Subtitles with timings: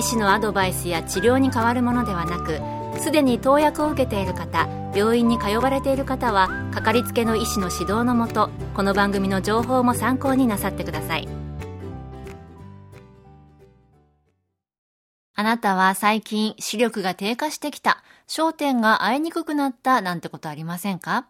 [0.00, 2.58] 医師のアドバイスや治療に変わるものではなく
[3.02, 11.28] すでに投薬を受けている方病院に通われている方はかかりつけの医師の指導のもとこの番組の情報も参考になさってください。
[15.34, 21.26] あなたは最近視力が低下してきた焦点が合いにくくなったなんてことありませんか？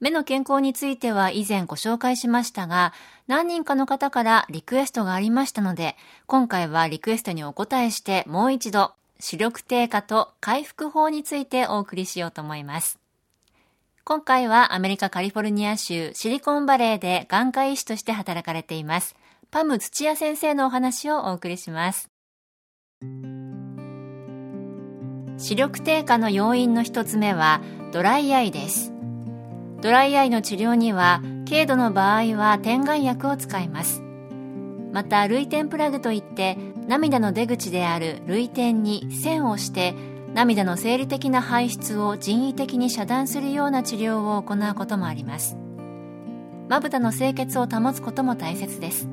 [0.00, 2.94] 目の健康については以前ご紹介しましたが、
[3.26, 5.94] 何人かの方からリクエストがありましたので、
[6.26, 12.98] 今回はリクエストにお答えしてもう一度、視力低下と回復法についてお送りしようと思います。
[14.04, 19.14] 今回はアメリカカリフォルニア州シリコンバレーで眼科医師として働かれています。
[19.50, 22.08] パム土屋先生のお話をお送りします。
[25.36, 27.60] 視力低下の要因の一つ目は
[27.92, 28.99] ドライアイです。
[29.82, 34.02] ドライアイの治療には軽度の場合は点眼薬を使います。
[34.92, 39.94] また涙点プラグといって涙の出口である涙点に線をして
[40.34, 45.56] 涙の生理的な排出を人為的に遮断するような治療を行うこともあります。
[46.68, 49.08] まぶたの清潔を保つことも大切です。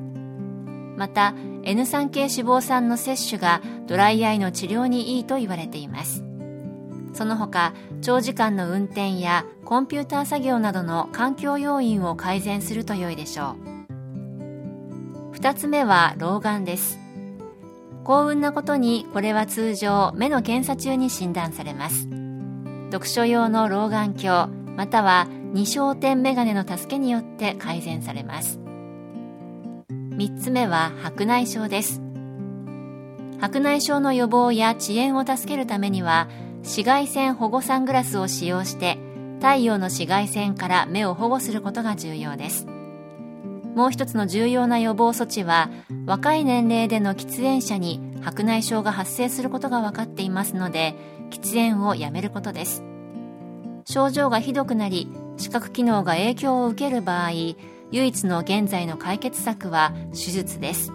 [0.96, 6.27] また N 酸系脂肪酸の摂取がドライアイの治療にいいと言われています。
[7.18, 13.56] その他長時間の運転やコンピューター作業などの環境要因を改善すると良いでしょ
[15.32, 15.34] う。
[15.34, 16.96] 2つ目は老眼です。
[18.04, 22.08] 幸運なことにこれは通常目の検査中に診断されます。
[22.92, 28.60] 読書用の老眼鏡または二焦点メガネの助けによって改善されます。
[29.90, 32.00] 3つ目は白内障です。
[33.40, 36.28] 白内障の予防や遅延を助けるためには
[36.68, 38.98] 紫外線保護サングラスを使用して
[39.40, 42.66] 太陽の紫外線から目を保護することが重要です。
[43.74, 45.70] もう一つの重要な予防措置は
[46.04, 50.94] 若い年齢での喫煙者に白内障が発生することが分かっていますので
[51.30, 52.84] 喫煙をやめることです。
[53.86, 55.08] 症状がひどくなり
[55.38, 57.56] 視覚機能が影響を受ける場合唯
[58.06, 60.92] 一の現在の解決策は手術です。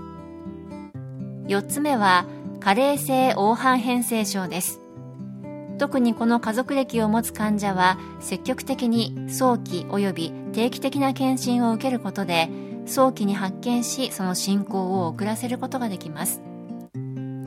[1.48, 2.28] 4つ目は
[2.60, 4.83] 加齢性黄斑変性症です。
[5.78, 12.50] 特にこの家族歴を持つ患者は積極的に早期及び定期的な検診を受けることで
[12.86, 16.42] 早期に発見しその進行を遅らせることができます。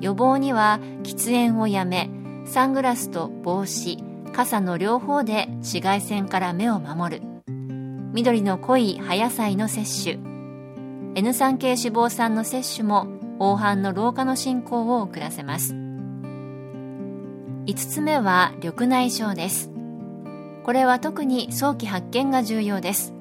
[0.00, 2.10] 予防には喫煙をやめ
[2.44, 7.22] サングラスと帽子傘の両方で紫外線から目を守る。
[8.12, 10.20] 緑の濃い葉野菜の摂取。
[11.14, 13.06] N 酸系脂肪酸の摂取も
[13.38, 15.85] 黄斑の老化の進行を遅らせます。
[17.66, 19.72] 5つ目は緑内障です。
[20.62, 23.12] これは特に早期発見が重要です。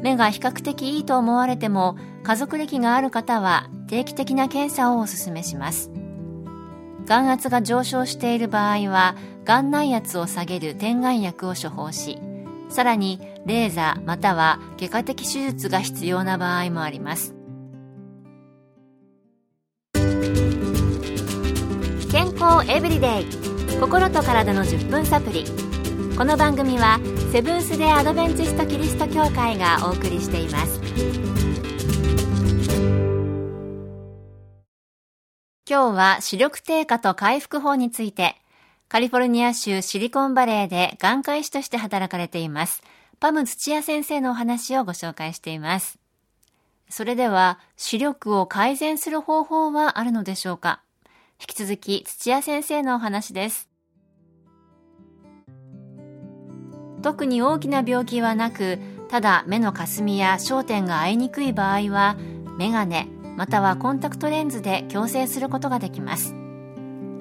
[0.00, 5.90] 目が比較的いいと思われても家族歴がある方は定期的な検査をお勧めします。
[7.06, 12.18] 眼圧が上昇している場合は眼内圧を下げる点眼薬を処方し
[12.68, 17.34] さらにレーザーまたは外科的手術が必要な場合もあります。
[22.12, 23.55] 健康エブリデイ。
[23.80, 25.44] 心と体の10分サプリ。
[26.16, 26.98] この番組は
[27.30, 30.80] セブンス・デ・アドベンチスト・キリスト教会がお送りしています。
[35.68, 38.36] 今日は視力低下と回復法について
[38.88, 42.82] カリフォルニア州シリコンバレーで眼科医師として働かれています
[43.20, 45.98] パム土屋先生のお話をご紹介しています。
[46.88, 50.80] それでは視力を改善する方法はあるのでしょうか？
[51.38, 53.68] 引き続き土屋先生のお話です。
[57.02, 58.78] 特に大きな病気はなく
[59.08, 62.16] ただ目のかすみや焦点が合いにくい場合は
[62.58, 63.06] メガネ
[63.36, 66.34] またはコンタクトレンズで矯正することができます。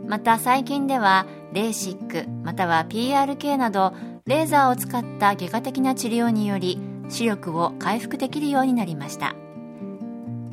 [0.07, 3.93] また最近ではレーシックまたは PRK など
[4.25, 6.79] レーザーを使った外科的な治療により
[7.09, 9.35] 視力を回復できるようになりました。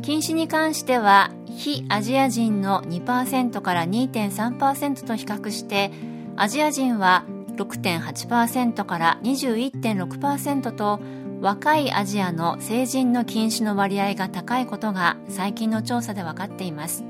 [0.03, 5.91] 近視に関しては非アジア人の2%から2.3%と比較して
[6.37, 7.25] アジア人は
[7.57, 11.01] 6.8%から21.6%と
[11.41, 17.05] 若いアジアの成人の近視の割合が高いことが最近の調査で分かっています。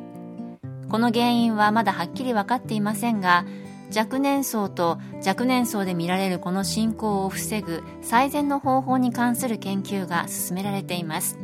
[0.88, 3.46] この原因はまだはっきり分かっていませんが
[3.96, 11.38] 若年層と若年層で見られるこの進行を防ぐ最善の方法に関する研究が進められています。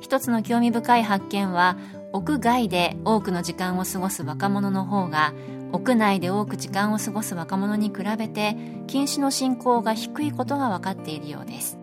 [0.00, 1.76] 一つの興味深い発見は
[2.12, 5.32] 屋外で多くの時間を過ごす若者の方が
[5.72, 8.56] 屋内で多く時間を過ごす若者に比べて
[8.88, 11.78] 近視の進行が低いことが分かっているようです。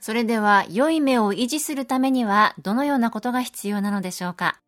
[0.00, 4.60] それでは良い目を維持するためにはどのようなことが必要なのでしょうか？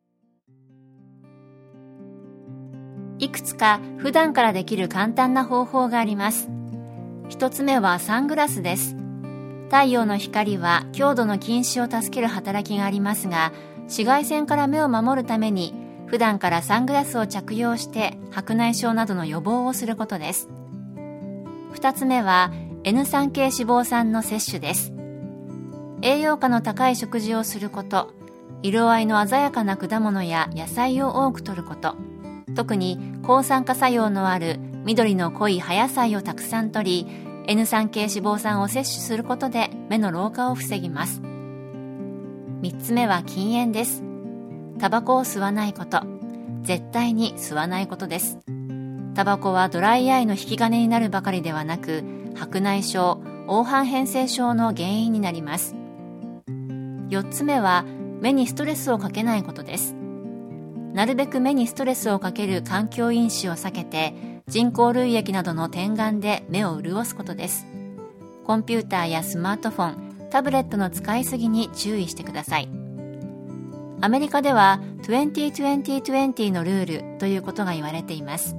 [3.19, 6.51] いくつか普段からできる簡単な方法があります。
[7.29, 8.97] 一つ目はサングラスです。
[9.67, 13.53] 太陽の光は強度の近視を助ける働きがありますが
[13.83, 15.75] 紫外線から目を守るために
[16.07, 20.49] 普段からサングラスを着用して白内障などの予防をすることです。
[21.75, 22.53] 2つ目は
[22.85, 24.93] N3 系脂肪酸の摂取です。
[26.03, 28.15] 栄養価の高い食事をすること
[28.63, 31.97] 色合いの鮮やかな果物や野菜を多く摂ること。
[32.55, 41.21] 特に抗酸化作用のある緑の濃い葉野菜をたくさん摂り N3 系脂肪酸を摂取することで目の老化を防ぎます。
[41.21, 44.03] 3つ目は禁煙です。
[44.79, 46.01] タバコを吸わないこと。
[46.63, 48.39] 絶対に吸わないことです。
[49.15, 52.03] タバコはドライアイの引き金になるばかりではなく
[52.35, 55.77] 白内障黄斑変性症の原因になります。
[57.09, 57.85] 4つ目は
[58.21, 59.95] 目にストレスをかけないことです。
[60.93, 67.67] なるべく目にストレスをかける環境因子を避けて人工涙液などの点眼で目を潤すことです。
[68.45, 72.69] コンピューターやスマートフォンタブレットの使いすぎに注意してください。
[74.01, 78.55] アメリカでは202020のルールということが言われています。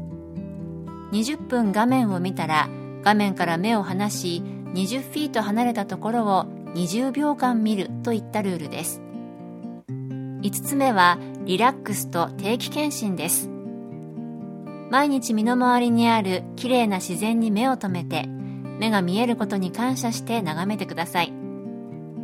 [1.14, 2.68] 20分画面を見たら
[3.02, 4.44] 画面から目を離し
[4.74, 6.46] 20フィート離れたところを
[6.76, 9.02] 20秒間見るといったルールです。
[9.88, 13.57] 5つ目はリラックスと定期検診です。
[14.90, 18.28] 毎日身の回りにある綺麗な自然に目を留めて
[18.80, 21.34] 目が見えることに感謝して眺めてください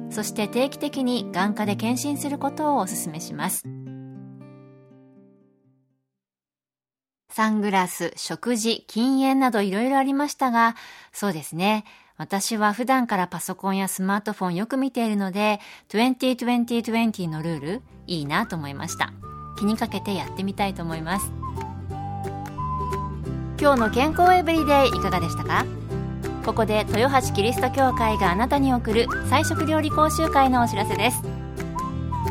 [0.09, 3.63] そして定期的に眼科で検診することをお勧めします
[7.35, 10.75] サングラス、食事、禁煙などいろいろありましたが、
[11.11, 11.83] そうですね。
[12.15, 15.59] 私は普段からパソコンやスマートフォンよく見ているので、
[15.89, 19.13] 2020-20のルール、いいなと思いました。
[19.57, 21.42] 気にかけてやってみたいと思います。
[23.59, 25.65] 今日の健康エブリデイいかがでしたか？
[26.43, 31.21] ここで豊橋キリスト教会があなたに送る菜食料理講習会のお知らせです。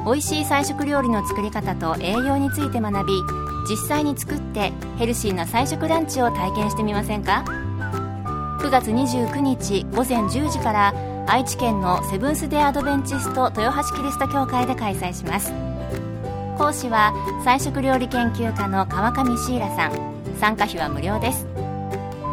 [0.05, 3.15] 美味しい菜食料理の作り方と栄養について学び
[3.71, 7.45] 実際に作ってヘルシーな菜食ランチを体験してみませんか
[8.61, 10.93] ？9月29日午前10時から
[11.27, 15.53] 愛知県のセブンス・デ・アドベンチスト豊橋キリスト教会で開催します。
[16.59, 17.15] 講師は
[17.45, 20.12] 菜食料理研究家の川上シーラさん。
[20.39, 21.47] 参加費は無料です。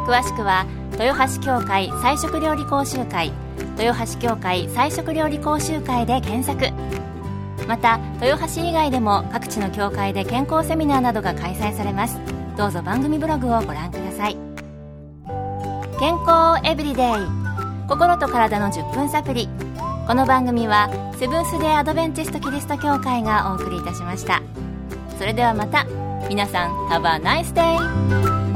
[0.07, 3.31] 詳しくは豊橋協会菜食料理講習会
[3.77, 6.73] 豊橋協会菜食料理講習会で検索。
[7.67, 12.19] また豊橋以外でも各地の協会で健康セミナーなどが開催されます。
[12.57, 14.37] どうぞ番組ブログをご覧ください。
[15.99, 17.39] 健康エブリデイ。
[17.87, 19.49] 心と体の10分サプリ
[20.09, 24.41] この番組はセブンス・デー・アドベンチスト・キリスト教会がお送りいたしました。
[25.19, 25.85] それではまた。
[26.29, 28.48] 皆さん Have a nice day!